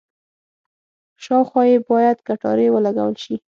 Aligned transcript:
شاوخوا 1.23 1.63
یې 1.71 1.77
باید 1.89 2.17
کټارې 2.27 2.67
ولګول 2.71 3.15
شي. 3.23 3.35